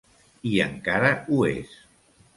[0.51, 1.77] I encara ho és.